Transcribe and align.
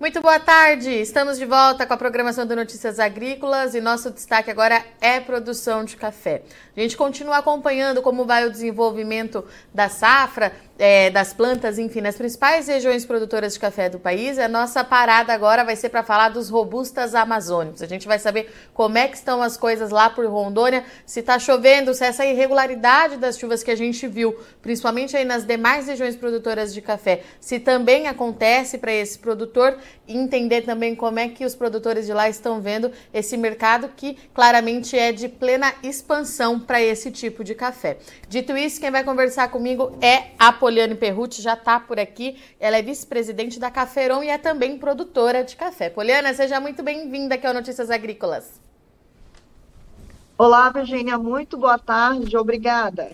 Muito 0.00 0.18
boa 0.22 0.40
tarde. 0.40 0.88
Estamos 0.88 1.36
de 1.36 1.44
volta 1.44 1.84
com 1.84 1.92
a 1.92 1.96
programação 1.98 2.46
do 2.46 2.56
Notícias 2.56 2.98
Agrícolas 2.98 3.74
e 3.74 3.82
nosso 3.82 4.10
destaque 4.10 4.50
agora 4.50 4.82
é 4.98 5.20
produção 5.20 5.84
de 5.84 5.94
café. 5.94 6.40
A 6.74 6.80
gente 6.80 6.96
continua 6.96 7.36
acompanhando 7.36 8.00
como 8.00 8.24
vai 8.24 8.46
o 8.46 8.50
desenvolvimento 8.50 9.44
da 9.74 9.90
safra, 9.90 10.54
é, 10.80 11.10
das 11.10 11.34
plantas, 11.34 11.78
enfim, 11.78 12.00
nas 12.00 12.16
principais 12.16 12.66
regiões 12.66 13.04
produtoras 13.04 13.52
de 13.52 13.60
café 13.60 13.90
do 13.90 13.98
país. 13.98 14.38
A 14.38 14.48
nossa 14.48 14.82
parada 14.82 15.32
agora 15.32 15.62
vai 15.62 15.76
ser 15.76 15.90
para 15.90 16.02
falar 16.02 16.30
dos 16.30 16.48
robustas 16.48 17.14
amazônicos. 17.14 17.82
A 17.82 17.86
gente 17.86 18.08
vai 18.08 18.18
saber 18.18 18.50
como 18.72 18.96
é 18.96 19.06
que 19.06 19.16
estão 19.16 19.42
as 19.42 19.58
coisas 19.58 19.90
lá 19.90 20.08
por 20.08 20.24
Rondônia, 20.26 20.82
se 21.04 21.20
está 21.20 21.38
chovendo, 21.38 21.92
se 21.92 22.04
essa 22.04 22.24
irregularidade 22.24 23.18
das 23.18 23.38
chuvas 23.38 23.62
que 23.62 23.70
a 23.70 23.76
gente 23.76 24.08
viu, 24.08 24.34
principalmente 24.62 25.14
aí 25.16 25.24
nas 25.24 25.44
demais 25.44 25.86
regiões 25.86 26.16
produtoras 26.16 26.72
de 26.72 26.80
café, 26.80 27.24
se 27.38 27.60
também 27.60 28.08
acontece 28.08 28.78
para 28.78 28.92
esse 28.92 29.18
produtor 29.18 29.76
entender 30.08 30.62
também 30.62 30.94
como 30.94 31.18
é 31.18 31.28
que 31.28 31.44
os 31.44 31.54
produtores 31.54 32.06
de 32.06 32.12
lá 32.14 32.28
estão 32.28 32.60
vendo 32.60 32.90
esse 33.12 33.36
mercado 33.36 33.90
que 33.94 34.16
claramente 34.32 34.98
é 34.98 35.12
de 35.12 35.28
plena 35.28 35.74
expansão 35.82 36.58
para 36.58 36.80
esse 36.80 37.10
tipo 37.10 37.44
de 37.44 37.54
café. 37.54 37.98
Dito 38.28 38.56
isso, 38.56 38.80
quem 38.80 38.90
vai 38.90 39.04
conversar 39.04 39.48
comigo 39.48 39.96
é 40.00 40.30
a 40.38 40.52
Poliane 40.70 40.94
Perrucci, 40.94 41.42
já 41.42 41.54
está 41.54 41.80
por 41.80 41.98
aqui. 41.98 42.40
Ela 42.60 42.76
é 42.76 42.82
vice-presidente 42.82 43.58
da 43.58 43.72
Cafeiron 43.72 44.22
e 44.22 44.28
é 44.28 44.38
também 44.38 44.78
produtora 44.78 45.42
de 45.42 45.56
café. 45.56 45.90
Poliana, 45.90 46.32
seja 46.32 46.60
muito 46.60 46.80
bem-vinda 46.80 47.34
aqui 47.34 47.44
ao 47.44 47.52
Notícias 47.52 47.90
Agrícolas. 47.90 48.60
Olá, 50.38 50.70
Virginia, 50.70 51.18
muito 51.18 51.58
boa 51.58 51.76
tarde, 51.76 52.36
obrigada. 52.36 53.10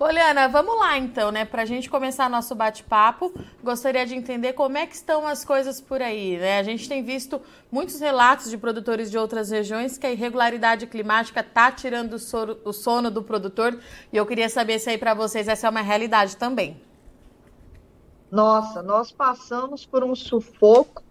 Poliana, 0.00 0.48
vamos 0.48 0.78
lá 0.78 0.96
então, 0.96 1.30
né? 1.30 1.44
Para 1.44 1.60
a 1.60 1.66
gente 1.66 1.90
começar 1.90 2.26
nosso 2.30 2.54
bate-papo, 2.54 3.34
gostaria 3.62 4.06
de 4.06 4.14
entender 4.14 4.54
como 4.54 4.78
é 4.78 4.86
que 4.86 4.94
estão 4.94 5.28
as 5.28 5.44
coisas 5.44 5.78
por 5.78 6.00
aí, 6.00 6.38
né? 6.38 6.58
A 6.58 6.62
gente 6.62 6.88
tem 6.88 7.02
visto 7.02 7.38
muitos 7.70 8.00
relatos 8.00 8.48
de 8.48 8.56
produtores 8.56 9.10
de 9.10 9.18
outras 9.18 9.50
regiões 9.50 9.98
que 9.98 10.06
a 10.06 10.10
irregularidade 10.10 10.86
climática 10.86 11.40
está 11.40 11.70
tirando 11.70 12.14
o 12.14 12.18
sono, 12.18 12.56
o 12.64 12.72
sono 12.72 13.10
do 13.10 13.22
produtor 13.22 13.78
e 14.10 14.16
eu 14.16 14.24
queria 14.24 14.48
saber 14.48 14.78
se 14.78 14.88
aí 14.88 14.96
para 14.96 15.12
vocês 15.12 15.46
essa 15.46 15.66
é 15.66 15.70
uma 15.70 15.82
realidade 15.82 16.34
também. 16.38 16.80
Nossa, 18.30 18.82
nós 18.82 19.12
passamos 19.12 19.84
por 19.84 20.02
um 20.02 20.14
sufoco 20.14 21.02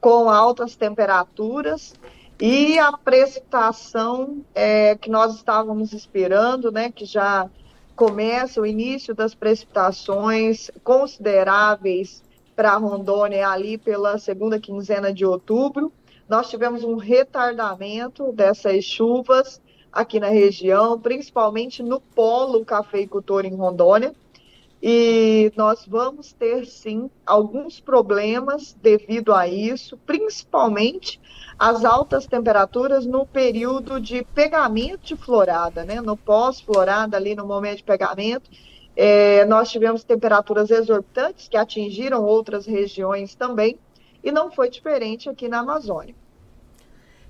com 0.00 0.28
altas 0.28 0.74
temperaturas 0.74 1.94
e 2.40 2.76
a 2.76 2.90
precipitação 2.90 4.44
é, 4.52 4.96
que 4.96 5.08
nós 5.08 5.32
estávamos 5.36 5.92
esperando, 5.92 6.72
né? 6.72 6.90
Que 6.90 7.04
já 7.04 7.48
começa 7.94 8.60
o 8.60 8.66
início 8.66 9.14
das 9.14 9.34
precipitações 9.34 10.70
consideráveis 10.82 12.22
para 12.54 12.76
Rondônia 12.76 13.48
ali 13.48 13.78
pela 13.78 14.18
segunda 14.18 14.58
quinzena 14.58 15.12
de 15.12 15.24
outubro. 15.24 15.92
Nós 16.28 16.48
tivemos 16.48 16.84
um 16.84 16.96
retardamento 16.96 18.32
dessas 18.32 18.84
chuvas 18.84 19.60
aqui 19.92 20.18
na 20.18 20.28
região, 20.28 20.98
principalmente 20.98 21.82
no 21.82 22.00
polo 22.00 22.64
cafeicultor 22.64 23.44
em 23.44 23.54
Rondônia. 23.54 24.14
E 24.82 25.52
nós 25.56 25.86
vamos 25.86 26.32
ter 26.32 26.66
sim 26.66 27.08
alguns 27.24 27.78
problemas 27.78 28.72
devido 28.82 29.32
a 29.32 29.46
isso, 29.46 29.96
principalmente 29.98 31.20
as 31.56 31.84
altas 31.84 32.26
temperaturas 32.26 33.06
no 33.06 33.24
período 33.24 34.00
de 34.00 34.24
pegamento 34.34 35.02
de 35.04 35.16
florada, 35.16 35.84
né? 35.84 36.00
No 36.00 36.16
pós-florada, 36.16 37.16
ali 37.16 37.36
no 37.36 37.46
momento 37.46 37.76
de 37.76 37.84
pegamento, 37.84 38.50
é, 38.96 39.44
nós 39.44 39.70
tivemos 39.70 40.02
temperaturas 40.02 40.68
exorbitantes 40.68 41.46
que 41.46 41.56
atingiram 41.56 42.24
outras 42.24 42.66
regiões 42.66 43.36
também, 43.36 43.78
e 44.24 44.32
não 44.32 44.50
foi 44.50 44.68
diferente 44.68 45.28
aqui 45.28 45.46
na 45.46 45.60
Amazônia. 45.60 46.14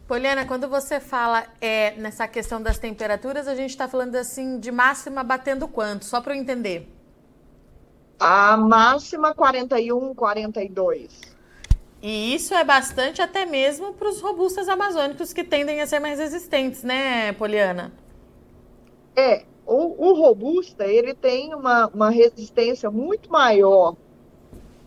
Poliana, 0.08 0.47
quando 0.47 0.69
você 0.69 1.00
fala 1.00 1.45
é, 1.61 1.92
nessa 1.96 2.27
questão 2.27 2.62
das 2.62 2.79
temperaturas, 2.79 3.46
a 3.46 3.55
gente 3.55 3.70
está 3.70 3.86
falando 3.86 4.17
assim 4.17 4.58
de 4.58 4.73
máxima 4.73 5.23
batendo 5.23 5.68
quanto? 5.68 6.07
Só 6.07 6.20
para 6.23 6.35
eu 6.35 6.41
entender. 6.41 6.89
A 8.24 8.56
máxima 8.56 9.34
41, 9.34 10.14
42. 10.14 11.20
E 12.00 12.33
isso 12.33 12.55
é 12.55 12.62
bastante 12.62 13.20
até 13.20 13.44
mesmo 13.44 13.94
para 13.94 14.08
os 14.08 14.20
robustas 14.20 14.68
amazônicos 14.68 15.33
que 15.33 15.42
tendem 15.42 15.80
a 15.80 15.88
ser 15.88 15.98
mais 15.98 16.20
resistentes, 16.20 16.84
né, 16.84 17.32
Poliana? 17.32 17.92
É, 19.16 19.42
o, 19.66 20.08
o 20.08 20.14
robusta 20.14 20.86
ele 20.86 21.14
tem 21.14 21.52
uma, 21.52 21.88
uma 21.88 22.11
resistência 22.11 22.88
muito 22.92 23.28
maior 23.28 23.96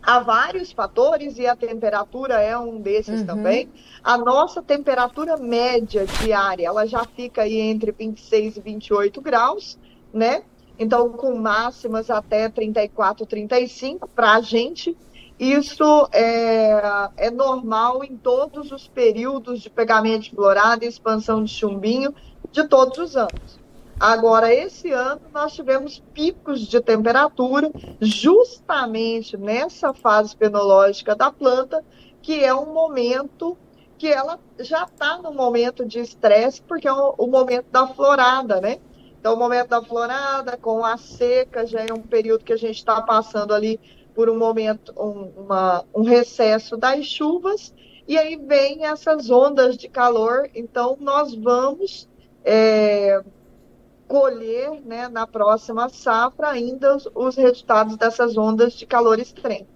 a 0.02 0.18
vários 0.20 0.72
fatores 0.72 1.36
e 1.36 1.46
a 1.46 1.54
temperatura 1.54 2.40
é 2.40 2.56
um 2.56 2.80
desses 2.80 3.20
uhum. 3.20 3.26
também. 3.26 3.68
A 4.02 4.16
nossa 4.16 4.62
temperatura 4.62 5.36
média 5.36 6.06
diária, 6.06 6.68
ela 6.68 6.86
já 6.86 7.04
fica 7.04 7.42
aí 7.42 7.58
entre 7.58 7.92
26 7.92 8.56
e 8.56 8.60
28 8.62 9.20
graus, 9.20 9.78
né? 10.10 10.42
Então, 10.78 11.10
com 11.10 11.34
máximas 11.36 12.10
até 12.10 12.48
34, 12.48 13.24
35, 13.24 14.08
para 14.08 14.34
a 14.34 14.40
gente, 14.40 14.96
isso 15.38 16.08
é, 16.12 17.10
é 17.16 17.30
normal 17.30 18.02
em 18.04 18.16
todos 18.16 18.72
os 18.72 18.88
períodos 18.88 19.60
de 19.60 19.70
pegamento 19.70 20.24
de 20.24 20.30
florada 20.30 20.84
e 20.84 20.88
expansão 20.88 21.44
de 21.44 21.52
chumbinho 21.52 22.14
de 22.50 22.66
todos 22.66 22.98
os 22.98 23.16
anos. 23.16 23.58
Agora, 23.98 24.52
esse 24.52 24.92
ano, 24.92 25.22
nós 25.32 25.54
tivemos 25.54 26.02
picos 26.12 26.60
de 26.60 26.80
temperatura 26.80 27.70
justamente 27.98 29.36
nessa 29.38 29.94
fase 29.94 30.36
penológica 30.36 31.14
da 31.14 31.32
planta, 31.32 31.82
que 32.20 32.44
é 32.44 32.54
um 32.54 32.74
momento 32.74 33.56
que 33.96 34.08
ela 34.08 34.38
já 34.58 34.84
está 34.84 35.16
no 35.16 35.32
momento 35.32 35.86
de 35.86 35.98
estresse, 35.98 36.60
porque 36.60 36.86
é 36.86 36.92
o, 36.92 37.14
o 37.16 37.26
momento 37.26 37.66
da 37.70 37.86
florada, 37.86 38.60
né? 38.60 38.78
Então, 39.26 39.34
o 39.34 39.38
momento 39.40 39.70
da 39.70 39.82
florada, 39.82 40.56
com 40.56 40.84
a 40.84 40.96
seca, 40.96 41.66
já 41.66 41.80
é 41.80 41.92
um 41.92 42.00
período 42.00 42.44
que 42.44 42.52
a 42.52 42.56
gente 42.56 42.76
está 42.76 43.02
passando 43.02 43.52
ali 43.52 43.80
por 44.14 44.30
um 44.30 44.38
momento, 44.38 44.94
um, 44.96 45.42
uma, 45.42 45.84
um 45.92 46.04
recesso 46.04 46.76
das 46.76 47.06
chuvas, 47.06 47.74
e 48.06 48.16
aí 48.16 48.36
vem 48.36 48.86
essas 48.86 49.28
ondas 49.28 49.76
de 49.76 49.88
calor. 49.88 50.48
Então, 50.54 50.96
nós 51.00 51.34
vamos 51.34 52.08
é, 52.44 53.20
colher 54.06 54.80
né, 54.84 55.08
na 55.08 55.26
próxima 55.26 55.88
safra 55.88 56.50
ainda 56.50 56.94
os, 56.94 57.08
os, 57.12 57.34
resultados 57.34 57.96
dessas 57.96 58.38
ondas 58.38 58.74
de 58.74 58.86
calor 58.86 59.18
extremo. 59.18 59.66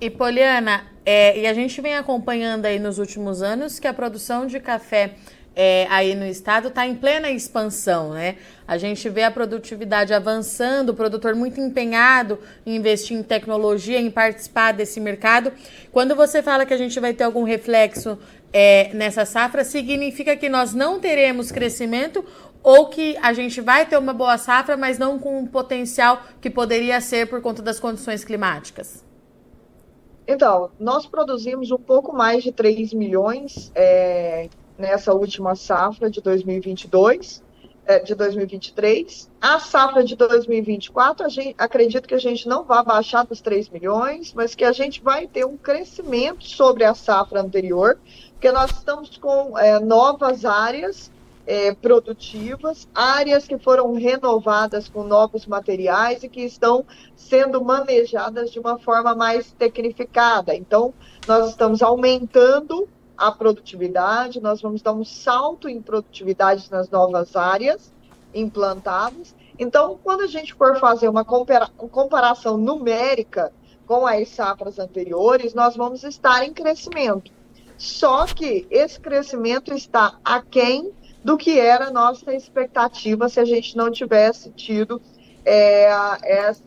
E 0.00 0.08
Poliana, 0.08 0.86
é, 1.04 1.38
e 1.38 1.46
a 1.46 1.52
gente 1.52 1.78
vem 1.82 1.94
acompanhando 1.94 2.64
aí 2.64 2.78
nos 2.78 2.98
últimos 2.98 3.42
anos 3.42 3.78
que 3.78 3.86
a 3.86 3.92
produção 3.92 4.46
de 4.46 4.58
café 4.60 5.14
é, 5.58 5.86
aí 5.88 6.14
no 6.14 6.26
estado 6.26 6.68
está 6.68 6.86
em 6.86 6.94
plena 6.94 7.30
expansão, 7.30 8.10
né? 8.10 8.36
A 8.68 8.76
gente 8.76 9.08
vê 9.08 9.22
a 9.22 9.30
produtividade 9.30 10.12
avançando, 10.12 10.90
o 10.90 10.94
produtor 10.94 11.34
muito 11.34 11.58
empenhado 11.58 12.38
em 12.66 12.76
investir 12.76 13.16
em 13.16 13.22
tecnologia, 13.22 13.98
em 13.98 14.10
participar 14.10 14.72
desse 14.72 15.00
mercado. 15.00 15.50
Quando 15.90 16.14
você 16.14 16.42
fala 16.42 16.66
que 16.66 16.74
a 16.74 16.76
gente 16.76 17.00
vai 17.00 17.14
ter 17.14 17.24
algum 17.24 17.42
reflexo 17.42 18.18
é, 18.52 18.90
nessa 18.92 19.24
safra, 19.24 19.64
significa 19.64 20.36
que 20.36 20.50
nós 20.50 20.74
não 20.74 21.00
teremos 21.00 21.50
crescimento 21.50 22.22
ou 22.62 22.90
que 22.90 23.16
a 23.22 23.32
gente 23.32 23.58
vai 23.62 23.86
ter 23.86 23.96
uma 23.96 24.12
boa 24.12 24.36
safra, 24.36 24.76
mas 24.76 24.98
não 24.98 25.18
com 25.18 25.42
o 25.42 25.48
potencial 25.48 26.20
que 26.38 26.50
poderia 26.50 27.00
ser 27.00 27.28
por 27.28 27.40
conta 27.40 27.62
das 27.62 27.80
condições 27.80 28.24
climáticas? 28.24 29.02
Então, 30.28 30.70
nós 30.78 31.06
produzimos 31.06 31.70
um 31.70 31.78
pouco 31.78 32.12
mais 32.12 32.42
de 32.42 32.52
3 32.52 32.92
milhões 32.92 33.70
é, 33.74 34.48
nessa 34.78 35.12
última 35.12 35.54
safra 35.54 36.10
de 36.10 36.20
2022, 36.20 37.42
é, 37.86 38.00
de 38.00 38.14
2023. 38.14 39.30
A 39.40 39.58
safra 39.60 40.02
de 40.02 40.16
2024, 40.16 41.24
a 41.24 41.28
gente, 41.28 41.54
acredito 41.56 42.08
que 42.08 42.14
a 42.14 42.18
gente 42.18 42.48
não 42.48 42.64
vai 42.64 42.84
baixar 42.84 43.24
dos 43.24 43.40
3 43.40 43.68
milhões, 43.68 44.34
mas 44.34 44.54
que 44.54 44.64
a 44.64 44.72
gente 44.72 45.02
vai 45.02 45.26
ter 45.26 45.46
um 45.46 45.56
crescimento 45.56 46.44
sobre 46.44 46.84
a 46.84 46.94
safra 46.94 47.40
anterior, 47.40 47.98
porque 48.32 48.50
nós 48.50 48.70
estamos 48.70 49.16
com 49.16 49.56
é, 49.58 49.78
novas 49.78 50.44
áreas 50.44 51.10
é, 51.46 51.72
produtivas, 51.74 52.88
áreas 52.92 53.46
que 53.46 53.56
foram 53.56 53.94
renovadas 53.94 54.88
com 54.88 55.04
novos 55.04 55.46
materiais 55.46 56.24
e 56.24 56.28
que 56.28 56.40
estão 56.40 56.84
sendo 57.14 57.64
manejadas 57.64 58.50
de 58.50 58.58
uma 58.58 58.78
forma 58.78 59.14
mais 59.14 59.52
tecnificada. 59.52 60.54
Então, 60.54 60.92
nós 61.26 61.50
estamos 61.50 61.82
aumentando 61.82 62.88
a 63.16 63.32
produtividade, 63.32 64.40
nós 64.40 64.60
vamos 64.60 64.82
dar 64.82 64.92
um 64.92 65.04
salto 65.04 65.68
em 65.68 65.80
produtividade 65.80 66.70
nas 66.70 66.90
novas 66.90 67.34
áreas 67.34 67.92
implantadas. 68.34 69.34
Então, 69.58 69.98
quando 70.02 70.22
a 70.22 70.26
gente 70.26 70.54
for 70.54 70.78
fazer 70.78 71.08
uma 71.08 71.24
compara 71.24 71.68
comparação 71.68 72.56
numérica 72.58 73.52
com 73.86 74.06
as 74.06 74.28
safras 74.28 74.78
anteriores, 74.78 75.54
nós 75.54 75.76
vamos 75.76 76.04
estar 76.04 76.44
em 76.44 76.52
crescimento. 76.52 77.30
Só 77.78 78.26
que 78.26 78.66
esse 78.70 78.98
crescimento 78.98 79.72
está 79.72 80.18
aquém 80.24 80.92
do 81.24 81.36
que 81.36 81.58
era 81.58 81.86
a 81.86 81.90
nossa 81.90 82.34
expectativa 82.34 83.28
se 83.28 83.40
a 83.40 83.44
gente 83.44 83.76
não 83.76 83.90
tivesse 83.90 84.50
tido 84.50 85.00
é, 85.44 85.88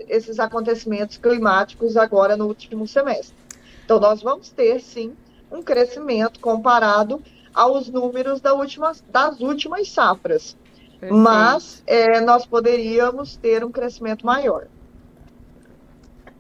esses 0.08 0.40
acontecimentos 0.40 1.18
climáticos 1.18 1.98
agora 1.98 2.38
no 2.38 2.48
último 2.48 2.88
semestre. 2.88 3.36
Então, 3.84 4.00
nós 4.00 4.22
vamos 4.22 4.50
ter, 4.50 4.80
sim, 4.82 5.16
um 5.52 5.62
crescimento 5.62 6.40
comparado 6.40 7.22
aos 7.54 7.90
números 7.90 8.40
da 8.40 8.54
última, 8.54 8.92
das 9.10 9.40
últimas 9.40 9.90
safras. 9.90 10.56
Perfeito. 11.00 11.16
Mas 11.16 11.84
é, 11.88 12.20
nós 12.22 12.46
poderíamos 12.46 13.36
ter 13.38 13.64
um 13.64 13.72
crescimento 13.72 14.26
maior. 14.26 14.68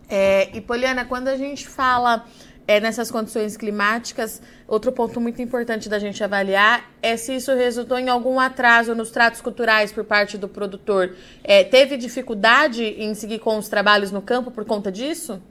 É, 0.09 0.55
e, 0.55 0.59
Poliana, 0.59 1.05
quando 1.05 1.27
a 1.27 1.37
gente 1.37 1.67
fala 1.67 2.25
é, 2.67 2.79
nessas 2.79 3.09
condições 3.09 3.55
climáticas, 3.55 4.41
outro 4.67 4.91
ponto 4.91 5.21
muito 5.21 5.41
importante 5.41 5.87
da 5.87 5.97
gente 5.97 6.23
avaliar 6.23 6.89
é 7.01 7.15
se 7.15 7.35
isso 7.35 7.53
resultou 7.53 7.97
em 7.97 8.09
algum 8.09 8.39
atraso 8.39 8.93
nos 8.93 9.11
tratos 9.11 9.39
culturais 9.39 9.91
por 9.91 10.03
parte 10.03 10.37
do 10.37 10.47
produtor. 10.47 11.15
É, 11.43 11.63
teve 11.63 11.95
dificuldade 11.95 12.83
em 12.83 13.13
seguir 13.13 13.39
com 13.39 13.57
os 13.57 13.69
trabalhos 13.69 14.11
no 14.11 14.21
campo 14.21 14.51
por 14.51 14.65
conta 14.65 14.91
disso? 14.91 15.41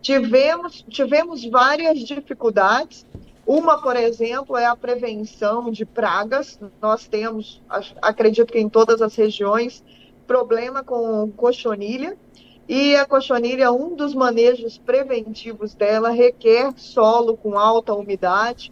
Tivemos, 0.00 0.84
tivemos 0.88 1.44
várias 1.44 1.98
dificuldades. 2.00 3.06
Uma, 3.46 3.80
por 3.80 3.96
exemplo, 3.96 4.56
é 4.56 4.66
a 4.66 4.76
prevenção 4.76 5.70
de 5.70 5.84
pragas. 5.84 6.58
Nós 6.80 7.06
temos, 7.06 7.62
acredito 8.00 8.52
que 8.52 8.58
em 8.58 8.68
todas 8.68 9.00
as 9.00 9.14
regiões, 9.14 9.82
problema 10.26 10.84
com 10.84 11.30
cochonilha 11.32 12.16
e 12.68 12.94
a 12.94 13.06
cochonilha, 13.06 13.72
um 13.72 13.96
dos 13.96 14.14
manejos 14.14 14.76
preventivos 14.76 15.74
dela, 15.74 16.10
requer 16.10 16.74
solo 16.76 17.34
com 17.34 17.58
alta 17.58 17.94
umidade. 17.94 18.70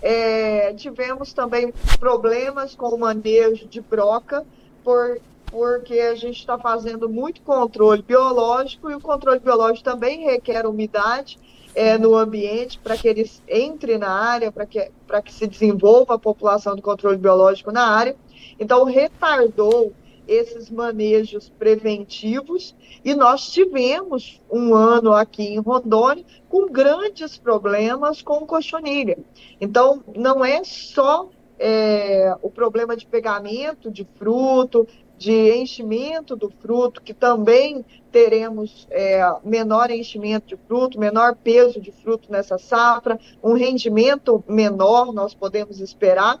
É, 0.00 0.72
tivemos 0.74 1.34
também 1.34 1.72
problemas 2.00 2.74
com 2.74 2.88
o 2.88 2.98
manejo 2.98 3.66
de 3.68 3.82
broca, 3.82 4.46
por, 4.82 5.20
porque 5.50 5.98
a 6.00 6.14
gente 6.14 6.38
está 6.38 6.58
fazendo 6.58 7.08
muito 7.08 7.42
controle 7.42 8.02
biológico 8.02 8.90
e 8.90 8.94
o 8.94 9.00
controle 9.00 9.40
biológico 9.40 9.84
também 9.84 10.24
requer 10.24 10.66
umidade 10.66 11.38
é, 11.74 11.96
no 11.96 12.16
ambiente 12.16 12.78
para 12.78 12.96
que 12.96 13.08
eles 13.08 13.42
entrem 13.48 13.98
na 13.98 14.10
área, 14.10 14.50
para 14.50 14.66
que, 14.66 14.90
que 15.24 15.32
se 15.32 15.46
desenvolva 15.46 16.14
a 16.14 16.18
população 16.18 16.74
de 16.74 16.82
controle 16.82 17.16
biológico 17.16 17.70
na 17.70 17.86
área. 17.86 18.16
Então, 18.58 18.84
retardou 18.84 19.92
esses 20.26 20.68
manejos 20.70 21.48
preventivos 21.48 22.74
e 23.02 23.14
nós 23.14 23.50
tivemos 23.50 24.42
um 24.50 24.74
ano 24.74 25.14
aqui 25.14 25.42
em 25.42 25.58
Rondônia 25.58 26.24
com 26.48 26.66
grandes 26.66 27.38
problemas 27.38 28.20
com 28.20 28.46
cochonilha. 28.46 29.16
Então, 29.58 30.04
não 30.14 30.44
é 30.44 30.62
só 30.64 31.30
é, 31.58 32.34
o 32.42 32.50
problema 32.50 32.96
de 32.96 33.06
pegamento 33.06 33.90
de 33.90 34.06
fruto, 34.16 34.86
de 35.18 35.52
enchimento 35.56 36.36
do 36.36 36.48
fruto, 36.48 37.02
que 37.02 37.12
também 37.12 37.84
teremos 38.10 38.86
é, 38.90 39.20
menor 39.44 39.90
enchimento 39.90 40.46
de 40.46 40.56
fruto, 40.56 40.98
menor 40.98 41.34
peso 41.36 41.80
de 41.80 41.90
fruto 41.90 42.30
nessa 42.30 42.56
safra, 42.56 43.18
um 43.42 43.52
rendimento 43.54 44.42
menor 44.48 45.12
nós 45.12 45.34
podemos 45.34 45.80
esperar, 45.80 46.40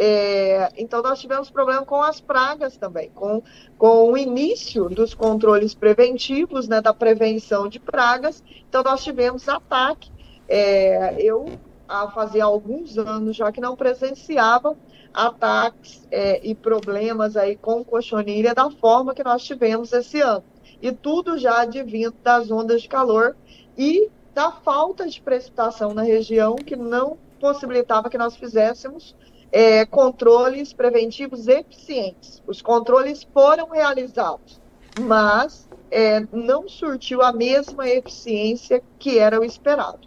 é, 0.00 0.70
então, 0.76 1.02
nós 1.02 1.20
tivemos 1.20 1.50
problema 1.50 1.84
com 1.84 2.00
as 2.00 2.20
pragas 2.20 2.76
também, 2.76 3.10
com, 3.10 3.42
com 3.76 4.12
o 4.12 4.16
início 4.16 4.88
dos 4.88 5.12
controles 5.12 5.74
preventivos, 5.74 6.68
né, 6.68 6.80
da 6.80 6.94
prevenção 6.94 7.68
de 7.68 7.80
pragas. 7.80 8.40
Então, 8.68 8.84
nós 8.84 9.02
tivemos 9.02 9.48
ataque. 9.48 10.12
É, 10.48 11.20
eu, 11.20 11.46
há 11.88 12.08
fazia 12.12 12.44
alguns 12.44 12.96
anos 12.96 13.34
já 13.34 13.50
que 13.50 13.60
não 13.60 13.74
presenciava 13.74 14.76
ataques 15.12 16.06
é, 16.10 16.40
e 16.46 16.54
problemas 16.54 17.36
aí 17.36 17.56
com 17.56 17.84
cochonilha 17.84 18.54
da 18.54 18.70
forma 18.70 19.14
que 19.14 19.24
nós 19.24 19.42
tivemos 19.42 19.92
esse 19.92 20.20
ano. 20.20 20.44
E 20.80 20.92
tudo 20.92 21.38
já 21.38 21.62
advindo 21.62 22.14
das 22.22 22.50
ondas 22.50 22.82
de 22.82 22.88
calor 22.88 23.36
e 23.76 24.08
da 24.34 24.52
falta 24.52 25.08
de 25.08 25.20
precipitação 25.20 25.92
na 25.92 26.02
região 26.02 26.54
que 26.56 26.76
não 26.76 27.18
possibilitava 27.40 28.08
que 28.08 28.18
nós 28.18 28.36
fizéssemos 28.36 29.14
é, 29.50 29.84
controles 29.86 30.72
preventivos 30.72 31.48
eficientes. 31.48 32.42
Os 32.46 32.62
controles 32.62 33.26
foram 33.32 33.70
realizados, 33.70 34.60
mas 35.00 35.68
é, 35.90 36.20
não 36.32 36.68
surtiu 36.68 37.22
a 37.22 37.32
mesma 37.32 37.88
eficiência 37.88 38.82
que 38.98 39.18
era 39.18 39.40
o 39.40 39.44
esperado. 39.44 40.06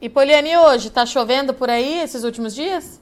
E 0.00 0.08
Poliane, 0.08 0.56
hoje 0.56 0.88
está 0.88 1.04
chovendo 1.04 1.52
por 1.52 1.68
aí 1.68 2.00
esses 2.00 2.24
últimos 2.24 2.54
dias? 2.54 3.00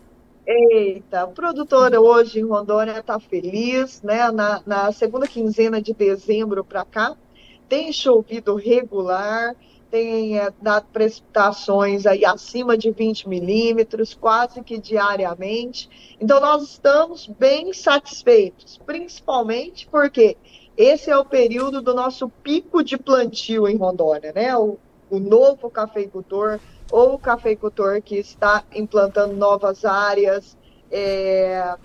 Eita, 0.50 1.27
o 1.27 1.33
produtor 1.33 1.95
hoje 1.95 2.41
em 2.41 2.47
Rondônia 2.47 2.99
está 2.99 3.21
feliz, 3.21 4.00
né? 4.00 4.31
Na, 4.31 4.62
na 4.65 4.91
segunda 4.93 5.29
quinzena 5.29 5.79
de 5.79 5.93
dezembro 5.93 6.65
para 6.65 6.87
cá, 6.87 7.15
tem 7.69 7.93
chovido 7.93 8.55
regular, 8.55 9.55
tem 9.91 10.39
é, 10.39 10.50
dado 10.62 10.87
precipitações 10.91 12.06
aí 12.06 12.25
acima 12.25 12.79
de 12.79 12.91
20 12.91 13.29
milímetros, 13.29 14.15
quase 14.15 14.62
que 14.62 14.79
diariamente. 14.79 16.17
Então, 16.19 16.41
nós 16.41 16.62
estamos 16.62 17.27
bem 17.27 17.75
satisfeitos, 17.75 18.79
principalmente 18.79 19.87
porque 19.91 20.35
esse 20.79 21.11
é 21.11 21.19
o 21.19 21.27
período 21.27 21.83
do 21.83 21.93
nosso 21.93 22.27
pico 22.43 22.83
de 22.83 22.97
plantio 22.97 23.69
em 23.69 23.77
Rondônia, 23.77 24.33
né? 24.33 24.56
O, 24.56 24.79
o 25.11 25.19
novo 25.19 25.69
cafeicultor 25.69 26.59
ou 26.90 27.14
o 27.14 27.19
cafeicultor 27.19 28.02
que 28.02 28.17
está 28.17 28.64
implantando 28.75 29.35
novas 29.35 29.85
áreas 29.85 30.56
é, 30.90 31.76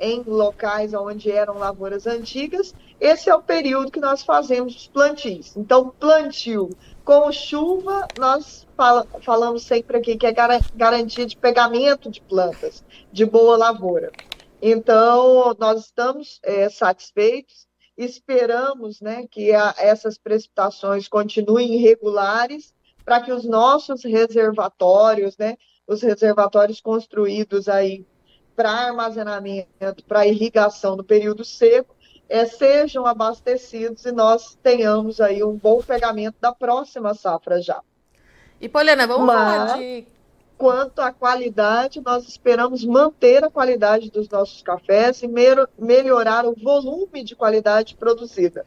em 0.00 0.22
locais 0.22 0.94
onde 0.94 1.30
eram 1.30 1.58
lavouras 1.58 2.06
antigas, 2.06 2.74
esse 3.00 3.30
é 3.30 3.34
o 3.34 3.42
período 3.42 3.90
que 3.90 4.00
nós 4.00 4.22
fazemos 4.22 4.74
os 4.74 4.86
plantios. 4.88 5.56
Então, 5.56 5.92
plantio 5.98 6.70
com 7.04 7.30
chuva, 7.32 8.06
nós 8.18 8.66
fala, 8.76 9.06
falamos 9.22 9.62
sempre 9.62 9.96
aqui 9.98 10.16
que 10.16 10.26
é 10.26 10.34
garantia 10.74 11.26
de 11.26 11.36
pegamento 11.36 12.10
de 12.10 12.20
plantas, 12.20 12.84
de 13.12 13.24
boa 13.24 13.56
lavoura. 13.56 14.10
Então, 14.60 15.54
nós 15.58 15.84
estamos 15.84 16.40
é, 16.42 16.68
satisfeitos, 16.68 17.66
esperamos 17.96 19.00
né, 19.00 19.26
que 19.30 19.52
a, 19.52 19.74
essas 19.78 20.18
precipitações 20.18 21.08
continuem 21.08 21.76
regulares 21.76 22.74
para 23.08 23.22
que 23.22 23.32
os 23.32 23.46
nossos 23.46 24.04
reservatórios, 24.04 25.34
né, 25.38 25.56
os 25.86 26.02
reservatórios 26.02 26.78
construídos 26.78 27.66
aí 27.66 28.04
para 28.54 28.70
armazenamento, 28.70 30.04
para 30.06 30.26
irrigação 30.26 30.94
no 30.94 31.02
período 31.02 31.42
seco, 31.42 31.96
é, 32.28 32.44
sejam 32.44 33.06
abastecidos 33.06 34.04
e 34.04 34.12
nós 34.12 34.58
tenhamos 34.62 35.22
aí 35.22 35.42
um 35.42 35.56
bom 35.56 35.80
pegamento 35.80 36.36
da 36.38 36.52
próxima 36.52 37.14
safra 37.14 37.62
já. 37.62 37.80
E, 38.60 38.68
Poliana, 38.68 39.06
vamos 39.06 39.26
Mas, 39.26 39.70
falar 39.70 39.78
de... 39.78 40.06
Quanto 40.58 40.98
à 40.98 41.10
qualidade, 41.10 42.02
nós 42.02 42.28
esperamos 42.28 42.84
manter 42.84 43.42
a 43.42 43.48
qualidade 43.48 44.10
dos 44.10 44.28
nossos 44.28 44.60
cafés 44.60 45.22
e 45.22 45.28
melhorar 45.78 46.44
o 46.44 46.54
volume 46.54 47.24
de 47.24 47.34
qualidade 47.34 47.94
produzida. 47.94 48.66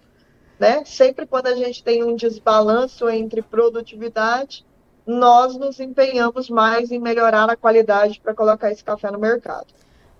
Né? 0.62 0.86
Sempre 0.86 1.26
quando 1.26 1.48
a 1.48 1.56
gente 1.56 1.84
tem 1.84 2.04
um 2.04 2.16
desbalanço 2.16 3.10
entre 3.10 3.42
produtividade, 3.42 4.64
nós 5.08 5.58
nos 5.58 5.80
empenhamos 5.80 6.52
mais 6.52 6.92
em 6.92 7.00
melhorar 7.00 7.50
a 7.50 7.56
qualidade 7.56 8.22
para 8.22 8.36
colocar 8.36 8.72
esse 8.72 8.84
café 8.84 9.10
no 9.10 9.18
mercado. 9.18 9.66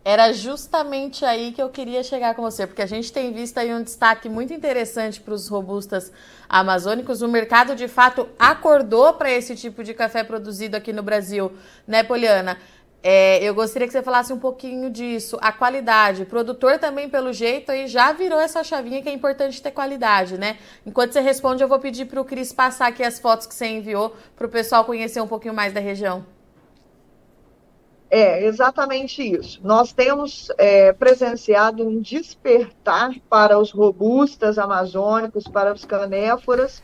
Era 0.04 0.34
justamente 0.34 1.24
aí 1.24 1.52
que 1.52 1.62
eu 1.62 1.70
queria 1.70 2.02
chegar 2.02 2.34
com 2.34 2.42
você, 2.42 2.66
porque 2.66 2.82
a 2.82 2.88
gente 2.88 3.14
tem 3.14 3.32
visto 3.32 3.60
aí 3.60 3.72
um 3.72 3.84
destaque 3.84 4.28
muito 4.28 4.52
interessante 4.52 5.22
para 5.22 5.36
os 5.36 5.48
robustas 5.48 6.12
amazônicos. 6.50 7.22
O 7.22 7.28
mercado, 7.28 7.76
de 7.76 7.88
fato, 7.88 8.28
acordou 8.40 9.14
para 9.14 9.30
esse 9.30 9.56
tipo 9.56 9.84
de 9.84 9.94
café 9.94 10.24
produzido 10.24 10.76
aqui 10.76 10.92
no 10.92 11.04
Brasil, 11.04 11.52
né, 11.86 12.02
Poliana? 12.02 12.58
É, 13.04 13.44
eu 13.44 13.56
gostaria 13.56 13.88
que 13.88 13.92
você 13.92 14.04
falasse 14.04 14.32
um 14.32 14.38
pouquinho 14.38 14.90
disso. 14.90 15.38
A 15.42 15.52
qualidade. 15.52 16.22
O 16.22 16.26
produtor 16.26 16.78
também, 16.78 17.10
pelo 17.10 17.34
jeito, 17.34 17.72
aí 17.72 17.88
já 17.88 18.12
virou 18.12 18.40
essa 18.40 18.64
chavinha 18.64 19.02
que 19.02 19.10
é 19.10 19.14
importante 19.14 19.62
ter 19.62 19.72
qualidade, 19.72 20.38
né? 20.38 20.58
Enquanto 20.86 21.14
você 21.14 21.20
responde, 21.20 21.64
eu 21.64 21.68
vou 21.68 21.80
pedir 21.80 22.06
para 22.06 22.22
o 22.22 22.26
Cris 22.26 22.54
passar 22.54 22.88
aqui 22.88 23.04
as 23.04 23.20
fotos 23.20 23.48
que 23.48 23.56
você 23.56 23.68
enviou 23.68 24.16
para 24.36 24.46
o 24.46 24.50
pessoal 24.50 24.86
conhecer 24.86 25.20
um 25.20 25.28
pouquinho 25.28 25.54
mais 25.54 25.74
da 25.74 25.80
região. 25.80 26.24
É, 28.12 28.46
exatamente 28.46 29.24
isso. 29.24 29.60
Nós 29.64 29.94
temos 29.94 30.52
é, 30.58 30.92
presenciado 30.92 31.88
um 31.88 32.02
despertar 32.02 33.16
para 33.30 33.58
os 33.58 33.72
robustas 33.72 34.60
amazônicos, 34.60 35.46
para 35.46 35.74
os 35.74 35.86
canéforas 35.86 36.84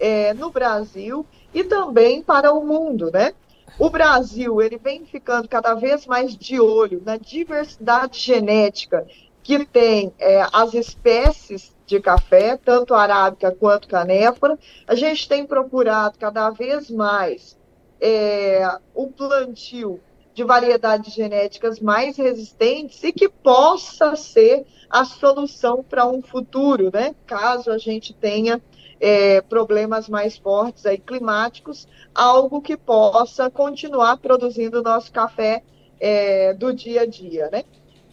é, 0.00 0.32
no 0.32 0.50
Brasil 0.50 1.26
e 1.52 1.62
também 1.62 2.22
para 2.22 2.52
o 2.52 2.64
mundo, 2.64 3.10
né? 3.12 3.34
O 3.78 3.88
Brasil, 3.88 4.60
ele 4.60 4.78
vem 4.78 5.04
ficando 5.04 5.48
cada 5.48 5.74
vez 5.74 6.06
mais 6.06 6.36
de 6.36 6.60
olho 6.60 7.02
na 7.04 7.16
diversidade 7.16 8.18
genética 8.18 9.06
que 9.42 9.64
tem 9.64 10.12
é, 10.18 10.46
as 10.52 10.72
espécies 10.74 11.74
de 11.86 12.00
café, 12.00 12.56
tanto 12.56 12.94
arábica 12.94 13.50
quanto 13.50 13.88
canéfora. 13.88 14.58
A 14.86 14.94
gente 14.94 15.28
tem 15.28 15.44
procurado 15.44 16.18
cada 16.18 16.48
vez 16.50 16.90
mais 16.90 17.58
é, 18.00 18.62
o 18.94 19.08
plantio 19.08 20.00
de 20.34 20.44
variedades 20.44 21.12
genéticas 21.12 21.80
mais 21.80 22.16
resistentes 22.16 23.02
e 23.04 23.12
que 23.12 23.28
possa 23.28 24.16
ser 24.16 24.64
a 24.88 25.04
solução 25.04 25.82
para 25.82 26.06
um 26.06 26.22
futuro, 26.22 26.90
né? 26.92 27.14
Caso 27.26 27.70
a 27.70 27.78
gente 27.78 28.14
tenha 28.14 28.60
é, 29.02 29.40
problemas 29.40 30.08
mais 30.08 30.38
fortes 30.38 30.86
aí 30.86 30.96
climáticos, 30.96 31.88
algo 32.14 32.62
que 32.62 32.76
possa 32.76 33.50
continuar 33.50 34.18
produzindo 34.18 34.78
o 34.78 34.82
nosso 34.82 35.10
café 35.10 35.64
é, 35.98 36.54
do 36.54 36.72
dia 36.72 37.00
a 37.02 37.06
dia, 37.06 37.50
né? 37.50 37.64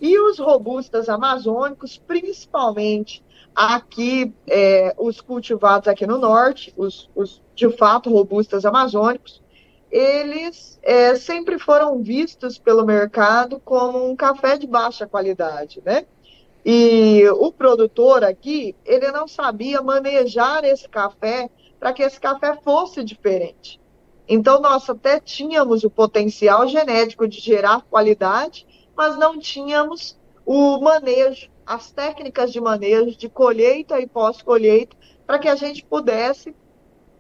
E 0.02 0.18
os 0.18 0.40
robustas 0.40 1.08
amazônicos, 1.08 2.00
principalmente 2.00 3.24
aqui, 3.54 4.34
é, 4.48 4.96
os 4.98 5.22
cultivados 5.22 5.88
aqui 5.88 6.08
no 6.08 6.18
norte, 6.18 6.74
os, 6.76 7.08
os 7.14 7.40
de 7.54 7.70
fato 7.70 8.10
robustas 8.10 8.66
amazônicos, 8.66 9.44
eles 9.92 10.80
é, 10.82 11.16
sempre 11.16 11.60
foram 11.60 12.02
vistos 12.02 12.58
pelo 12.58 12.84
mercado 12.84 13.60
como 13.64 14.10
um 14.10 14.16
café 14.16 14.58
de 14.58 14.66
baixa 14.66 15.06
qualidade, 15.06 15.84
né? 15.86 16.08
E 16.66 17.28
o 17.30 17.52
produtor 17.52 18.24
aqui, 18.24 18.76
ele 18.86 19.12
não 19.12 19.28
sabia 19.28 19.82
manejar 19.82 20.64
esse 20.64 20.88
café 20.88 21.50
para 21.80 21.94
que 21.94 22.04
esse 22.04 22.20
café 22.20 22.58
fosse 22.64 23.04
diferente. 23.04 23.80
Então, 24.28 24.60
nós 24.60 24.88
até 24.90 25.20
tínhamos 25.20 25.84
o 25.84 25.90
potencial 25.90 26.68
genético 26.68 27.28
de 27.28 27.40
gerar 27.40 27.82
qualidade, 27.90 28.68
mas 28.96 29.18
não 29.18 29.40
tínhamos 29.40 30.20
o 30.46 30.80
manejo, 30.80 31.50
as 31.66 31.92
técnicas 31.92 32.52
de 32.52 32.60
manejo, 32.60 33.18
de 33.18 33.30
colheita 33.30 34.00
e 34.00 34.06
pós-colheita, 34.06 34.96
para 35.26 35.40
que 35.40 35.48
a 35.48 35.56
gente 35.56 35.86
pudesse 35.86 36.56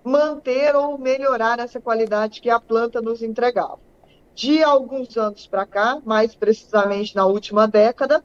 manter 0.03 0.75
ou 0.75 0.97
melhorar 0.97 1.59
essa 1.59 1.79
qualidade 1.79 2.41
que 2.41 2.49
a 2.49 2.59
planta 2.59 3.01
nos 3.01 3.21
entregava. 3.21 3.79
De 4.33 4.63
alguns 4.63 5.17
anos 5.17 5.47
para 5.47 5.65
cá, 5.65 6.01
mais 6.05 6.35
precisamente 6.35 7.15
na 7.15 7.25
última 7.25 7.67
década, 7.67 8.23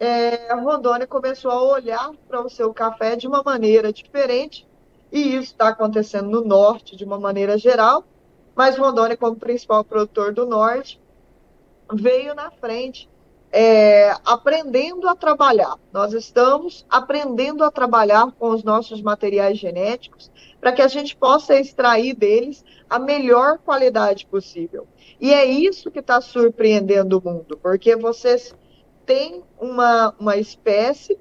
é, 0.00 0.54
Rondônia 0.54 1.06
começou 1.06 1.50
a 1.50 1.62
olhar 1.62 2.12
para 2.28 2.40
o 2.40 2.48
seu 2.48 2.72
café 2.72 3.16
de 3.16 3.26
uma 3.26 3.42
maneira 3.42 3.92
diferente, 3.92 4.66
e 5.10 5.34
isso 5.34 5.52
está 5.52 5.68
acontecendo 5.68 6.30
no 6.30 6.44
norte 6.44 6.96
de 6.96 7.04
uma 7.04 7.18
maneira 7.18 7.58
geral, 7.58 8.04
mas 8.54 8.76
Rondônia, 8.76 9.16
como 9.16 9.36
principal 9.36 9.84
produtor 9.84 10.32
do 10.32 10.46
norte, 10.46 11.00
veio 11.92 12.34
na 12.34 12.50
frente, 12.50 13.08
é, 13.50 14.10
aprendendo 14.26 15.08
a 15.08 15.14
trabalhar. 15.14 15.76
Nós 15.92 16.12
estamos 16.12 16.84
aprendendo 16.90 17.64
a 17.64 17.70
trabalhar 17.70 18.30
com 18.32 18.50
os 18.50 18.62
nossos 18.62 19.00
materiais 19.00 19.58
genéticos 19.58 20.30
para 20.60 20.72
que 20.72 20.82
a 20.82 20.88
gente 20.88 21.16
possa 21.16 21.58
extrair 21.58 22.14
deles 22.14 22.64
a 22.90 22.98
melhor 22.98 23.58
qualidade 23.58 24.26
possível. 24.26 24.86
E 25.20 25.32
é 25.32 25.44
isso 25.44 25.90
que 25.90 26.00
está 26.00 26.20
surpreendendo 26.20 27.18
o 27.18 27.24
mundo, 27.24 27.58
porque 27.62 27.96
vocês 27.96 28.54
tem 29.08 29.42
uma, 29.58 30.14
uma 30.20 30.36
espécie 30.36 31.18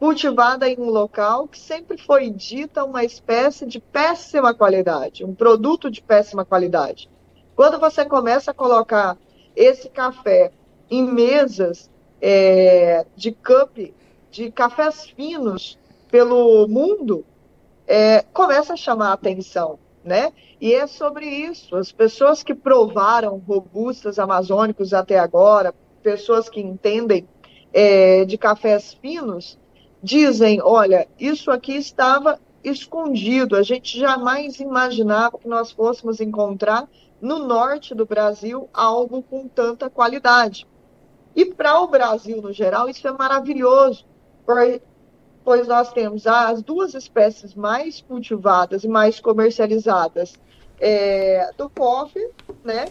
cultivada 0.00 0.68
em 0.68 0.76
um 0.76 0.90
local 0.90 1.46
que 1.46 1.58
sempre 1.58 1.96
foi 1.96 2.30
dita 2.30 2.84
uma 2.84 3.04
espécie 3.04 3.64
de 3.64 3.78
péssima 3.78 4.52
qualidade, 4.52 5.24
um 5.24 5.32
produto 5.32 5.88
de 5.88 6.02
péssima 6.02 6.44
qualidade. 6.44 7.08
Quando 7.54 7.78
você 7.78 8.04
começa 8.04 8.50
a 8.50 8.54
colocar 8.54 9.16
esse 9.54 9.88
café 9.88 10.50
em 10.90 11.04
mesas 11.04 11.88
é, 12.20 13.06
de 13.14 13.30
cup, 13.30 13.94
de 14.32 14.50
cafés 14.50 15.06
finos 15.06 15.78
pelo 16.10 16.66
mundo, 16.66 17.24
é, 17.86 18.22
começa 18.32 18.72
a 18.72 18.76
chamar 18.76 19.10
a 19.10 19.12
atenção, 19.12 19.78
né? 20.02 20.32
E 20.60 20.74
é 20.74 20.88
sobre 20.88 21.26
isso. 21.26 21.76
As 21.76 21.92
pessoas 21.92 22.42
que 22.42 22.52
provaram 22.52 23.38
robustas 23.38 24.18
amazônicos 24.18 24.92
até 24.92 25.20
agora, 25.20 25.72
pessoas 25.98 26.48
que 26.48 26.60
entendem 26.60 27.28
é, 27.72 28.24
de 28.24 28.38
cafés 28.38 28.94
finos, 28.94 29.58
dizem: 30.02 30.60
olha, 30.62 31.06
isso 31.18 31.50
aqui 31.50 31.74
estava 31.76 32.38
escondido, 32.62 33.56
a 33.56 33.62
gente 33.62 33.98
jamais 33.98 34.58
imaginava 34.60 35.38
que 35.38 35.48
nós 35.48 35.70
fôssemos 35.70 36.20
encontrar 36.20 36.88
no 37.20 37.38
norte 37.38 37.94
do 37.94 38.06
Brasil 38.06 38.68
algo 38.72 39.22
com 39.22 39.48
tanta 39.48 39.90
qualidade. 39.90 40.66
E 41.34 41.44
para 41.44 41.80
o 41.80 41.86
Brasil, 41.86 42.40
no 42.42 42.52
geral, 42.52 42.88
isso 42.88 43.06
é 43.06 43.12
maravilhoso, 43.12 44.04
pois 45.44 45.68
nós 45.68 45.92
temos 45.92 46.26
as 46.26 46.62
duas 46.62 46.94
espécies 46.94 47.54
mais 47.54 48.00
cultivadas 48.00 48.84
e 48.84 48.88
mais 48.88 49.20
comercializadas 49.20 50.34
é, 50.80 51.50
do 51.56 51.68
coffee, 51.70 52.28
né? 52.64 52.86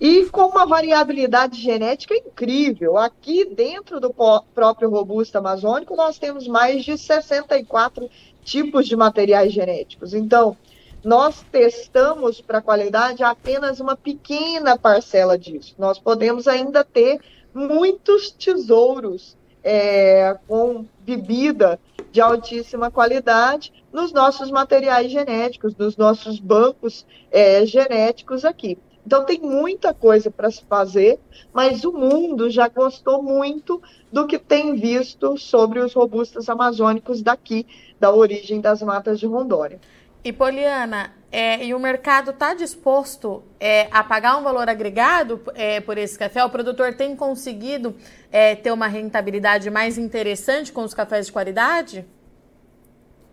E 0.00 0.24
com 0.30 0.46
uma 0.46 0.64
variabilidade 0.64 1.60
genética 1.60 2.16
incrível. 2.16 2.96
Aqui 2.96 3.44
dentro 3.44 4.00
do 4.00 4.10
próprio 4.54 4.88
robusto 4.88 5.36
amazônico, 5.36 5.94
nós 5.94 6.18
temos 6.18 6.48
mais 6.48 6.82
de 6.82 6.96
64 6.96 8.08
tipos 8.42 8.88
de 8.88 8.96
materiais 8.96 9.52
genéticos. 9.52 10.14
Então, 10.14 10.56
nós 11.04 11.44
testamos 11.52 12.40
para 12.40 12.62
qualidade 12.62 13.22
apenas 13.22 13.78
uma 13.78 13.94
pequena 13.94 14.78
parcela 14.78 15.38
disso. 15.38 15.74
Nós 15.78 15.98
podemos 15.98 16.48
ainda 16.48 16.82
ter 16.82 17.20
muitos 17.52 18.30
tesouros 18.30 19.36
é, 19.62 20.38
com 20.48 20.86
bebida 21.00 21.78
de 22.10 22.22
altíssima 22.22 22.90
qualidade 22.90 23.72
nos 23.92 24.12
nossos 24.12 24.50
materiais 24.50 25.10
genéticos, 25.10 25.76
nos 25.76 25.96
nossos 25.96 26.38
bancos 26.38 27.04
é, 27.30 27.66
genéticos 27.66 28.44
aqui. 28.46 28.78
Então 29.10 29.24
tem 29.24 29.40
muita 29.40 29.92
coisa 29.92 30.30
para 30.30 30.48
se 30.52 30.64
fazer, 30.66 31.18
mas 31.52 31.82
o 31.82 31.90
mundo 31.90 32.48
já 32.48 32.68
gostou 32.68 33.20
muito 33.20 33.82
do 34.12 34.24
que 34.24 34.38
tem 34.38 34.76
visto 34.76 35.36
sobre 35.36 35.80
os 35.80 35.92
robustos 35.94 36.48
amazônicos 36.48 37.20
daqui, 37.20 37.66
da 37.98 38.14
origem 38.14 38.60
das 38.60 38.80
matas 38.82 39.18
de 39.18 39.26
Rondônia. 39.26 39.80
E 40.22 40.32
Poliana, 40.32 41.12
é, 41.32 41.64
e 41.64 41.74
o 41.74 41.80
mercado 41.80 42.30
está 42.30 42.54
disposto 42.54 43.42
é, 43.58 43.88
a 43.90 44.04
pagar 44.04 44.36
um 44.36 44.44
valor 44.44 44.68
agregado 44.68 45.42
é, 45.56 45.80
por 45.80 45.98
esse 45.98 46.16
café? 46.16 46.44
O 46.44 46.48
produtor 46.48 46.94
tem 46.94 47.16
conseguido 47.16 47.96
é, 48.30 48.54
ter 48.54 48.70
uma 48.70 48.86
rentabilidade 48.86 49.68
mais 49.70 49.98
interessante 49.98 50.70
com 50.70 50.84
os 50.84 50.94
cafés 50.94 51.26
de 51.26 51.32
qualidade? 51.32 52.06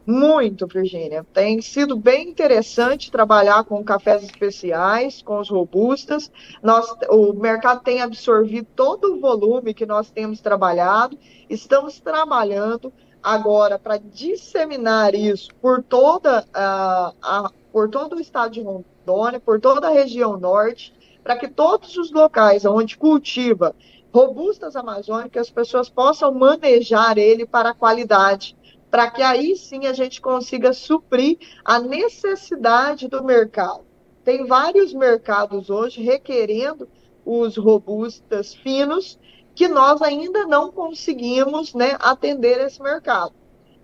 Muito, 0.10 0.66
Virgínia. 0.68 1.26
Tem 1.34 1.62
sido 1.62 1.98
bem 1.98 2.30
interessante 2.30 3.12
trabalhar 3.12 3.66
com 3.66 3.84
cafés 3.84 4.24
especiais, 4.24 5.22
com 5.22 5.38
os 5.38 5.50
robustas. 5.50 6.32
Nós, 6.64 6.90
o 7.10 7.34
mercado 7.34 7.84
tem 7.84 8.02
absorvido 8.02 8.70
todo 8.74 9.16
o 9.16 9.20
volume 9.20 9.74
que 9.74 9.86
nós 9.86 10.10
temos 10.10 10.40
trabalhado. 10.40 11.20
Estamos 11.50 12.00
trabalhando 12.00 12.94
agora 13.22 13.78
para 13.78 13.98
disseminar 13.98 15.14
isso 15.14 15.50
por 15.62 15.84
toda 15.84 16.46
a, 16.54 17.14
a, 17.22 17.52
por 17.74 17.90
todo 17.90 18.16
o 18.16 18.22
estado 18.22 18.54
de 18.54 18.62
Rondônia, 18.62 19.42
por 19.42 19.60
toda 19.60 19.90
a 19.90 19.92
região 19.92 20.38
norte, 20.38 20.94
para 21.22 21.36
que 21.36 21.50
todos 21.50 21.98
os 21.98 22.14
locais 22.14 22.64
onde 22.64 22.98
cultiva 22.98 23.76
robustas 24.14 24.78
amazônicas, 24.78 25.48
as 25.48 25.52
pessoas 25.52 25.90
possam 25.90 26.34
manejar 26.34 27.18
ele 27.18 27.46
para 27.46 27.72
a 27.72 27.74
qualidade 27.74 28.57
para 28.90 29.10
que 29.12 29.22
aí 29.22 29.56
sim 29.56 29.86
a 29.86 29.94
gente 29.94 30.22
consiga 30.22 30.74
suprir 30.74 31.38
a 31.64 31.80
necessidade 31.80 33.08
do 33.08 33.24
mercado. 33.24 33.86
Tem 34.24 34.46
vários 34.46 34.94
mercados 34.94 35.70
hoje 35.70 36.02
requerendo 36.02 36.88
os 37.26 37.58
robustas 37.58 38.54
finos 38.54 39.20
que 39.54 39.68
nós 39.68 40.02
ainda 40.02 40.46
não 40.46 40.72
conseguimos 40.72 41.74
né, 41.74 41.98
atender 42.00 42.60
esse 42.60 42.82
mercado. 42.82 43.34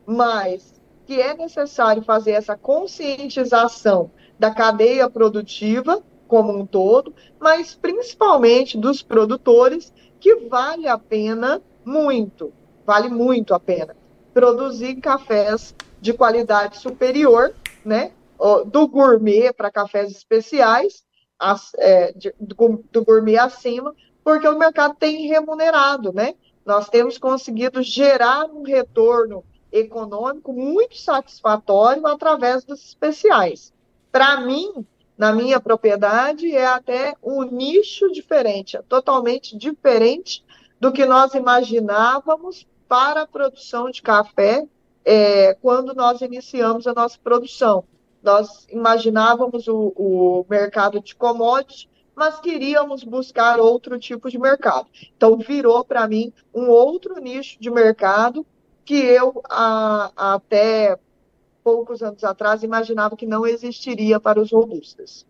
Mas 0.05 0.73
que 1.05 1.19
é 1.19 1.33
necessário 1.33 2.01
fazer 2.03 2.31
essa 2.31 2.55
conscientização 2.55 4.11
da 4.39 4.51
cadeia 4.51 5.09
produtiva 5.09 6.01
como 6.27 6.57
um 6.57 6.65
todo, 6.65 7.13
mas 7.39 7.75
principalmente 7.75 8.77
dos 8.77 9.03
produtores, 9.03 9.93
que 10.19 10.35
vale 10.47 10.87
a 10.87 10.97
pena 10.97 11.61
muito, 11.85 12.53
vale 12.85 13.09
muito 13.09 13.53
a 13.53 13.59
pena 13.59 13.95
produzir 14.33 14.95
cafés 14.95 15.75
de 16.01 16.13
qualidade 16.13 16.77
superior, 16.77 17.53
né? 17.85 18.11
Do 18.67 18.87
gourmet 18.87 19.53
para 19.53 19.71
cafés 19.71 20.11
especiais, 20.11 21.03
as, 21.39 21.71
é, 21.77 22.11
de, 22.13 22.33
do, 22.39 22.83
do 22.91 23.05
gourmet 23.05 23.37
acima, 23.37 23.93
porque 24.23 24.47
o 24.47 24.57
mercado 24.57 24.95
tem 24.95 25.27
remunerado, 25.27 26.11
né? 26.11 26.35
Nós 26.65 26.89
temos 26.89 27.17
conseguido 27.17 27.81
gerar 27.81 28.45
um 28.45 28.63
retorno 28.63 29.43
econômico 29.71 30.53
muito 30.53 30.97
satisfatório 30.97 32.05
através 32.07 32.63
dos 32.63 32.83
especiais. 32.83 33.73
Para 34.11 34.41
mim, 34.41 34.85
na 35.17 35.33
minha 35.33 35.59
propriedade, 35.59 36.55
é 36.55 36.65
até 36.65 37.15
um 37.21 37.43
nicho 37.43 38.11
diferente, 38.11 38.77
é 38.77 38.81
totalmente 38.81 39.57
diferente 39.57 40.43
do 40.79 40.91
que 40.91 41.05
nós 41.05 41.33
imaginávamos 41.33 42.67
para 42.93 43.23
a 43.23 43.27
produção 43.27 43.89
de 43.89 44.03
café 44.03 44.63
é, 45.03 45.55
quando 45.55 45.95
nós 45.95 46.21
iniciamos 46.21 46.85
a 46.85 46.93
nossa 46.93 47.17
produção. 47.17 47.83
Nós 48.21 48.67
imaginávamos 48.69 49.67
o, 49.67 49.91
o 49.95 50.45
mercado 50.47 51.01
de 51.01 51.15
commodities, 51.15 51.89
mas 52.13 52.39
queríamos 52.39 53.03
buscar 53.03 53.59
outro 53.59 53.97
tipo 53.97 54.29
de 54.29 54.37
mercado. 54.37 54.85
Então, 55.17 55.39
virou 55.39 55.83
para 55.83 56.07
mim 56.07 56.31
um 56.53 56.69
outro 56.69 57.19
nicho 57.19 57.59
de 57.59 57.71
mercado 57.71 58.45
que 58.85 58.93
eu 58.93 59.41
a, 59.49 60.11
até 60.35 60.95
poucos 61.63 62.03
anos 62.03 62.23
atrás 62.23 62.61
imaginava 62.61 63.17
que 63.17 63.25
não 63.25 63.43
existiria 63.43 64.19
para 64.19 64.39
os 64.39 64.51
robustas. 64.51 65.25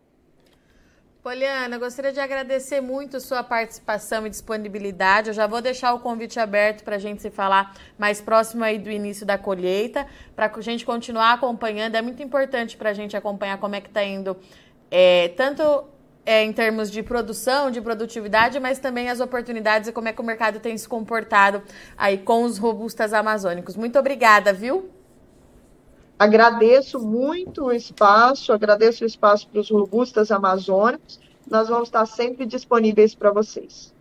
Poliana, 1.23 1.77
gostaria 1.77 2.11
de 2.11 2.19
agradecer 2.19 2.81
muito 2.81 3.17
sua 3.21 3.41
participação 3.41 4.27
e 4.27 4.29
disponibilidade. 4.29 5.29
Eu 5.29 5.33
já 5.33 5.47
vou 5.47 5.61
deixar 5.61 5.93
o 5.93 6.01
convite 6.01 6.37
aberto 6.37 6.83
para 6.83 6.97
a 6.97 6.99
gente 6.99 7.21
se 7.21 7.31
falar 7.31 7.73
mais 7.97 8.19
próximo 8.19 8.61
aí 8.61 8.77
do 8.77 8.91
início 8.91 9.25
da 9.25 9.37
colheita, 9.37 10.05
para 10.35 10.51
a 10.53 10.61
gente 10.61 10.85
continuar 10.85 11.31
acompanhando. 11.31 11.95
É 11.95 12.01
muito 12.01 12.21
importante 12.21 12.75
para 12.75 12.89
a 12.89 12.93
gente 12.93 13.15
acompanhar 13.15 13.57
como 13.57 13.73
é 13.73 13.79
que 13.79 13.87
está 13.87 14.03
indo, 14.03 14.35
é, 14.91 15.29
tanto 15.29 15.85
é, 16.25 16.43
em 16.43 16.51
termos 16.51 16.91
de 16.91 17.01
produção, 17.01 17.71
de 17.71 17.79
produtividade, 17.79 18.59
mas 18.59 18.77
também 18.77 19.09
as 19.09 19.21
oportunidades 19.21 19.87
e 19.87 19.93
como 19.93 20.09
é 20.09 20.11
que 20.11 20.19
o 20.19 20.25
mercado 20.25 20.59
tem 20.59 20.77
se 20.77 20.89
comportado 20.89 21.63
aí 21.97 22.17
com 22.17 22.43
os 22.43 22.57
robustas 22.57 23.13
amazônicos. 23.13 23.77
Muito 23.77 23.97
obrigada, 23.97 24.51
viu? 24.51 24.91
Agradeço 26.17 26.99
muito 26.99 27.65
o 27.65 27.73
espaço, 27.73 28.53
agradeço 28.53 29.03
o 29.03 29.07
espaço 29.07 29.47
para 29.47 29.59
os 29.59 29.69
robustas 29.69 30.31
amazônicos. 30.31 31.19
Nós 31.49 31.67
vamos 31.67 31.89
estar 31.89 32.05
sempre 32.05 32.45
disponíveis 32.45 33.13
para 33.13 33.31
vocês. 33.31 33.93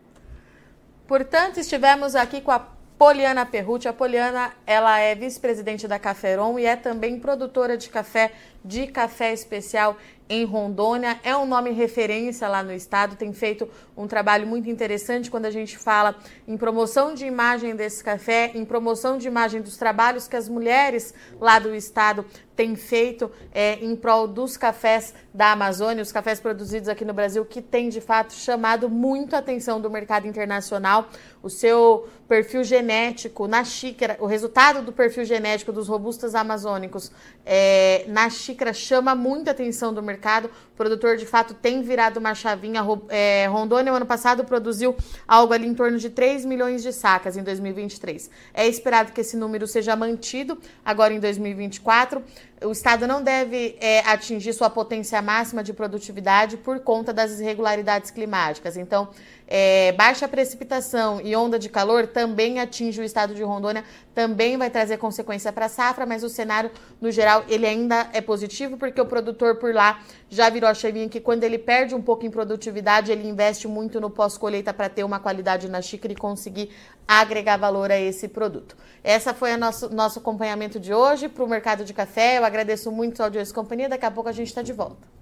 Portanto, 1.06 1.58
estivemos 1.58 2.14
aqui 2.14 2.40
com 2.40 2.50
a 2.50 2.66
Poliana 2.98 3.44
Perrucci. 3.44 3.88
A 3.88 3.92
Poliana, 3.92 4.52
ela 4.64 4.98
é 5.00 5.14
vice-presidente 5.14 5.88
da 5.88 5.98
Caferon 5.98 6.58
e 6.58 6.64
é 6.64 6.76
também 6.76 7.18
produtora 7.18 7.76
de 7.76 7.88
café, 7.88 8.32
de 8.64 8.86
café 8.86 9.32
especial 9.32 9.96
em 10.28 10.44
Rondônia. 10.44 11.20
É 11.22 11.36
um 11.36 11.44
nome 11.46 11.70
referência 11.72 12.48
lá 12.48 12.62
no 12.62 12.72
estado, 12.72 13.16
tem 13.16 13.32
feito 13.32 13.68
um 13.94 14.06
trabalho 14.06 14.46
muito 14.46 14.70
interessante 14.70 15.30
quando 15.30 15.44
a 15.46 15.50
gente 15.50 15.76
fala 15.76 16.16
em 16.48 16.56
promoção 16.56 17.12
de 17.14 17.26
imagem 17.26 17.76
desse 17.76 18.02
café, 18.02 18.50
em 18.54 18.64
promoção 18.64 19.18
de 19.18 19.28
imagem 19.28 19.60
dos 19.60 19.76
trabalhos 19.76 20.26
que 20.26 20.36
as 20.36 20.48
mulheres 20.48 21.12
lá 21.38 21.58
do 21.58 21.74
estado 21.74 22.24
têm 22.56 22.76
feito 22.76 23.30
é, 23.52 23.74
em 23.74 23.96
prol 23.96 24.28
dos 24.28 24.56
cafés 24.56 25.14
da 25.32 25.52
Amazônia, 25.52 26.02
os 26.02 26.12
cafés 26.12 26.38
produzidos 26.38 26.88
aqui 26.88 27.04
no 27.04 27.12
Brasil, 27.12 27.44
que 27.44 27.62
tem 27.62 27.88
de 27.88 28.00
fato 28.00 28.32
chamado 28.34 28.88
muito 28.88 29.34
a 29.34 29.38
atenção 29.38 29.80
do 29.80 29.90
mercado 29.90 30.26
internacional. 30.26 31.08
O 31.42 31.48
seu 31.48 32.06
perfil 32.28 32.62
genético 32.62 33.48
na 33.48 33.64
xícara, 33.64 34.16
o 34.20 34.26
resultado 34.26 34.82
do 34.82 34.92
perfil 34.92 35.24
genético 35.24 35.72
dos 35.72 35.88
robustas 35.88 36.34
amazônicos 36.34 37.10
é, 37.44 38.04
na 38.06 38.30
xícara 38.30 38.51
chama 38.72 39.14
muita 39.14 39.50
atenção 39.50 39.92
do 39.92 40.02
mercado. 40.02 40.46
O 40.46 40.76
produtor 40.76 41.16
de 41.16 41.26
fato 41.26 41.54
tem 41.54 41.82
virado 41.82 42.18
uma 42.18 42.34
chavinha. 42.34 42.82
É, 43.08 43.46
Rondônia, 43.46 43.90
no 43.90 43.96
ano 43.96 44.06
passado, 44.06 44.44
produziu 44.44 44.96
algo 45.26 45.52
ali 45.52 45.66
em 45.66 45.74
torno 45.74 45.98
de 45.98 46.10
3 46.10 46.44
milhões 46.44 46.82
de 46.82 46.92
sacas 46.92 47.36
em 47.36 47.42
2023. 47.42 48.30
É 48.54 48.66
esperado 48.66 49.12
que 49.12 49.20
esse 49.20 49.36
número 49.36 49.66
seja 49.66 49.94
mantido 49.96 50.58
agora 50.84 51.12
em 51.12 51.20
2024. 51.20 52.22
O 52.64 52.72
Estado 52.72 53.06
não 53.06 53.22
deve 53.22 53.76
é, 53.80 54.00
atingir 54.00 54.52
sua 54.52 54.70
potência 54.70 55.20
máxima 55.22 55.62
de 55.62 55.72
produtividade 55.72 56.56
por 56.56 56.80
conta 56.80 57.12
das 57.12 57.40
irregularidades 57.40 58.10
climáticas. 58.10 58.76
Então, 58.76 59.08
é, 59.46 59.92
baixa 59.92 60.26
precipitação 60.26 61.20
e 61.22 61.36
onda 61.36 61.58
de 61.58 61.68
calor 61.68 62.06
também 62.06 62.58
atinge 62.58 63.00
o 63.00 63.04
estado 63.04 63.34
de 63.34 63.42
Rondônia, 63.42 63.84
também 64.14 64.56
vai 64.56 64.70
trazer 64.70 64.96
consequência 64.96 65.52
para 65.52 65.66
a 65.66 65.68
safra, 65.68 66.06
mas 66.06 66.22
o 66.22 66.28
cenário, 66.28 66.70
no 67.00 67.10
geral, 67.10 67.44
ele 67.48 67.66
ainda 67.66 68.08
é 68.12 68.20
positivo, 68.20 68.76
porque 68.76 69.00
o 69.00 69.06
produtor 69.06 69.56
por 69.56 69.74
lá 69.74 70.00
já 70.34 70.48
virou 70.48 70.70
a 70.70 70.72
chavinha 70.72 71.10
que 71.10 71.20
quando 71.20 71.44
ele 71.44 71.58
perde 71.58 71.94
um 71.94 72.00
pouco 72.00 72.24
em 72.24 72.30
produtividade, 72.30 73.12
ele 73.12 73.28
investe 73.28 73.68
muito 73.68 74.00
no 74.00 74.08
pós-colheita 74.08 74.72
para 74.72 74.88
ter 74.88 75.04
uma 75.04 75.20
qualidade 75.20 75.68
na 75.68 75.82
xícara 75.82 76.10
e 76.10 76.16
conseguir 76.16 76.70
agregar 77.06 77.58
valor 77.58 77.90
a 77.90 78.00
esse 78.00 78.28
produto. 78.28 78.74
Essa 79.04 79.34
foi 79.34 79.52
o 79.52 79.58
nosso, 79.58 79.94
nosso 79.94 80.20
acompanhamento 80.20 80.80
de 80.80 80.94
hoje 80.94 81.28
para 81.28 81.44
o 81.44 81.46
mercado 81.46 81.84
de 81.84 81.92
café. 81.92 82.38
Eu 82.38 82.46
agradeço 82.46 82.90
muito 82.90 83.20
a 83.20 83.26
audiência 83.26 83.52
e 83.52 83.54
companhia. 83.54 83.90
Daqui 83.90 84.06
a 84.06 84.10
pouco 84.10 84.30
a 84.30 84.32
gente 84.32 84.48
está 84.48 84.62
de 84.62 84.72
volta. 84.72 85.21